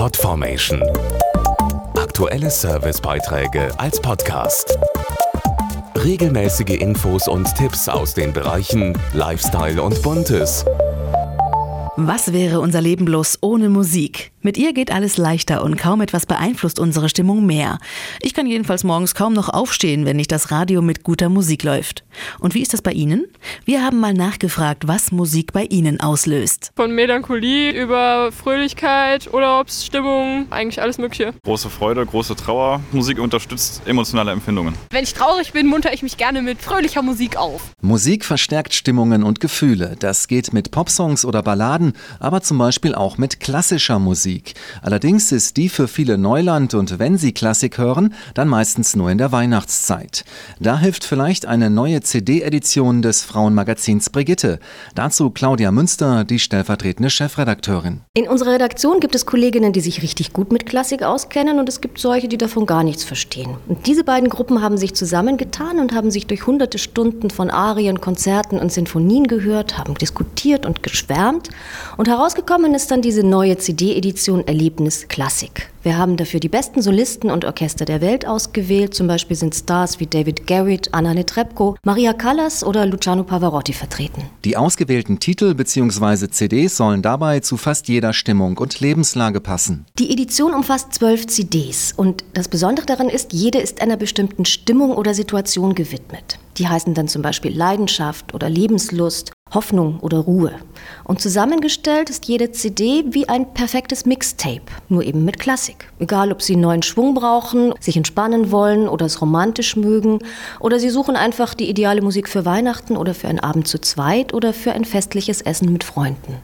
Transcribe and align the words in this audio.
Podformation. 0.00 0.82
Aktuelle 1.94 2.48
Servicebeiträge 2.50 3.68
als 3.78 4.00
Podcast. 4.00 4.78
Regelmäßige 5.94 6.80
Infos 6.80 7.28
und 7.28 7.54
Tipps 7.54 7.86
aus 7.86 8.14
den 8.14 8.32
Bereichen 8.32 8.98
Lifestyle 9.12 9.82
und 9.82 10.00
Buntes. 10.00 10.64
Was 11.98 12.32
wäre 12.32 12.60
unser 12.60 12.80
Leben 12.80 13.04
bloß 13.04 13.40
ohne 13.42 13.68
Musik? 13.68 14.29
Mit 14.42 14.56
ihr 14.56 14.72
geht 14.72 14.90
alles 14.90 15.18
leichter 15.18 15.62
und 15.62 15.76
kaum 15.76 16.00
etwas 16.00 16.24
beeinflusst 16.24 16.78
unsere 16.78 17.10
Stimmung 17.10 17.44
mehr. 17.44 17.78
Ich 18.22 18.32
kann 18.32 18.46
jedenfalls 18.46 18.84
morgens 18.84 19.14
kaum 19.14 19.34
noch 19.34 19.50
aufstehen, 19.50 20.06
wenn 20.06 20.16
nicht 20.16 20.32
das 20.32 20.50
Radio 20.50 20.80
mit 20.80 21.02
guter 21.02 21.28
Musik 21.28 21.62
läuft. 21.62 22.04
Und 22.38 22.54
wie 22.54 22.62
ist 22.62 22.72
das 22.72 22.80
bei 22.80 22.92
Ihnen? 22.92 23.26
Wir 23.66 23.84
haben 23.84 24.00
mal 24.00 24.14
nachgefragt, 24.14 24.88
was 24.88 25.12
Musik 25.12 25.52
bei 25.52 25.64
Ihnen 25.64 26.00
auslöst. 26.00 26.72
Von 26.74 26.94
Melancholie 26.94 27.70
über 27.72 28.32
Fröhlichkeit, 28.32 29.30
Urlaubsstimmung, 29.30 30.46
eigentlich 30.48 30.80
alles 30.80 30.96
Mögliche. 30.96 31.34
Große 31.44 31.68
Freude, 31.68 32.06
große 32.06 32.34
Trauer. 32.34 32.80
Musik 32.92 33.18
unterstützt 33.18 33.82
emotionale 33.84 34.30
Empfindungen. 34.30 34.74
Wenn 34.88 35.04
ich 35.04 35.12
traurig 35.12 35.52
bin, 35.52 35.66
munter 35.66 35.92
ich 35.92 36.02
mich 36.02 36.16
gerne 36.16 36.40
mit 36.40 36.62
fröhlicher 36.62 37.02
Musik 37.02 37.36
auf. 37.36 37.72
Musik 37.82 38.24
verstärkt 38.24 38.72
Stimmungen 38.72 39.22
und 39.22 39.40
Gefühle. 39.40 39.96
Das 39.98 40.28
geht 40.28 40.54
mit 40.54 40.70
Popsongs 40.70 41.26
oder 41.26 41.42
Balladen, 41.42 41.92
aber 42.20 42.40
zum 42.40 42.56
Beispiel 42.56 42.94
auch 42.94 43.18
mit 43.18 43.38
klassischer 43.40 43.98
Musik. 43.98 44.29
Musik. 44.30 44.54
Allerdings 44.82 45.32
ist 45.32 45.56
die 45.56 45.68
für 45.68 45.88
viele 45.88 46.16
Neuland 46.16 46.74
und 46.74 46.98
wenn 46.98 47.18
sie 47.18 47.32
Klassik 47.32 47.78
hören, 47.78 48.14
dann 48.34 48.46
meistens 48.46 48.94
nur 48.94 49.10
in 49.10 49.18
der 49.18 49.32
Weihnachtszeit. 49.32 50.24
Da 50.60 50.78
hilft 50.78 51.04
vielleicht 51.04 51.46
eine 51.46 51.68
neue 51.68 52.00
CD-Edition 52.00 53.02
des 53.02 53.22
Frauenmagazins 53.24 54.10
Brigitte. 54.10 54.60
Dazu 54.94 55.30
Claudia 55.30 55.72
Münster, 55.72 56.24
die 56.24 56.38
stellvertretende 56.38 57.10
Chefredakteurin. 57.10 58.02
In 58.14 58.28
unserer 58.28 58.52
Redaktion 58.52 59.00
gibt 59.00 59.14
es 59.14 59.26
Kolleginnen, 59.26 59.72
die 59.72 59.80
sich 59.80 60.02
richtig 60.02 60.32
gut 60.32 60.52
mit 60.52 60.66
Klassik 60.66 61.02
auskennen 61.02 61.58
und 61.58 61.68
es 61.68 61.80
gibt 61.80 61.98
solche, 61.98 62.28
die 62.28 62.38
davon 62.38 62.66
gar 62.66 62.84
nichts 62.84 63.02
verstehen. 63.02 63.56
Und 63.66 63.86
diese 63.86 64.04
beiden 64.04 64.28
Gruppen 64.28 64.62
haben 64.62 64.76
sich 64.76 64.94
zusammengetan 64.94 65.80
und 65.80 65.92
haben 65.92 66.10
sich 66.10 66.26
durch 66.26 66.46
hunderte 66.46 66.78
Stunden 66.78 67.30
von 67.30 67.50
Arien, 67.50 68.00
Konzerten 68.00 68.58
und 68.58 68.70
Sinfonien 68.72 69.26
gehört, 69.26 69.76
haben 69.76 69.94
diskutiert 69.94 70.66
und 70.66 70.82
geschwärmt 70.82 71.48
und 71.96 72.08
herausgekommen 72.08 72.74
ist 72.74 72.90
dann 72.90 73.02
diese 73.02 73.24
neue 73.24 73.58
CD-Edition 73.58 74.19
Edition 74.20 74.46
Erlebnis 74.46 75.08
Klassik. 75.08 75.70
Wir 75.82 75.96
haben 75.96 76.18
dafür 76.18 76.40
die 76.40 76.50
besten 76.50 76.82
Solisten 76.82 77.30
und 77.30 77.46
Orchester 77.46 77.86
der 77.86 78.02
Welt 78.02 78.26
ausgewählt. 78.26 78.92
Zum 78.92 79.06
Beispiel 79.06 79.34
sind 79.34 79.54
Stars 79.54 79.98
wie 79.98 80.06
David 80.06 80.46
Garrett, 80.46 80.92
Anna 80.92 81.14
Netrebko, 81.14 81.76
Maria 81.84 82.12
Callas 82.12 82.62
oder 82.62 82.84
Luciano 82.84 83.24
Pavarotti 83.24 83.72
vertreten. 83.72 84.24
Die 84.44 84.58
ausgewählten 84.58 85.20
Titel 85.20 85.54
bzw. 85.54 86.28
CDs 86.28 86.76
sollen 86.76 87.00
dabei 87.00 87.40
zu 87.40 87.56
fast 87.56 87.88
jeder 87.88 88.12
Stimmung 88.12 88.58
und 88.58 88.78
Lebenslage 88.80 89.40
passen. 89.40 89.86
Die 89.98 90.12
Edition 90.12 90.52
umfasst 90.52 90.92
zwölf 90.92 91.26
CDs 91.26 91.94
und 91.96 92.22
das 92.34 92.48
Besondere 92.48 92.84
daran 92.84 93.08
ist, 93.08 93.32
jede 93.32 93.58
ist 93.58 93.80
einer 93.80 93.96
bestimmten 93.96 94.44
Stimmung 94.44 94.90
oder 94.90 95.14
Situation 95.14 95.74
gewidmet. 95.74 96.38
Die 96.58 96.68
heißen 96.68 96.92
dann 96.92 97.08
zum 97.08 97.22
Beispiel 97.22 97.56
Leidenschaft 97.56 98.34
oder 98.34 98.50
Lebenslust, 98.50 99.32
Hoffnung 99.52 100.00
oder 100.00 100.18
Ruhe. 100.18 100.52
Und 101.04 101.20
zusammengestellt 101.20 102.10
ist 102.10 102.26
jede 102.26 102.52
CD 102.52 103.04
wie 103.10 103.28
ein 103.28 103.52
perfektes 103.54 104.06
Mixtape, 104.06 104.62
nur 104.88 105.02
eben 105.02 105.24
mit 105.24 105.38
Klassik. 105.38 105.90
Egal, 105.98 106.32
ob 106.32 106.42
Sie 106.42 106.56
neuen 106.56 106.82
Schwung 106.82 107.14
brauchen, 107.14 107.74
sich 107.80 107.96
entspannen 107.96 108.50
wollen 108.50 108.88
oder 108.88 109.06
es 109.06 109.20
romantisch 109.20 109.76
mögen, 109.76 110.20
oder 110.58 110.78
Sie 110.78 110.90
suchen 110.90 111.16
einfach 111.16 111.54
die 111.54 111.68
ideale 111.68 112.02
Musik 112.02 112.28
für 112.28 112.44
Weihnachten 112.44 112.96
oder 112.96 113.14
für 113.14 113.28
einen 113.28 113.40
Abend 113.40 113.68
zu 113.68 113.80
zweit 113.80 114.34
oder 114.34 114.52
für 114.52 114.72
ein 114.72 114.84
festliches 114.84 115.40
Essen 115.40 115.72
mit 115.72 115.84
Freunden. 115.84 116.40